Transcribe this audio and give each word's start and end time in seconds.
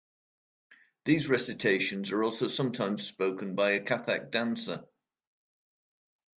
These 1.05 1.29
recitations 1.29 2.11
are 2.11 2.23
also 2.23 2.47
sometimes 2.47 3.05
spoken 3.05 3.53
by 3.53 3.73
a 3.73 3.83
Kathak 3.85 4.31
dancer. 4.31 4.83